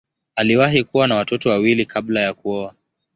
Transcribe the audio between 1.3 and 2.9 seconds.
wawili kabla ya kuoa.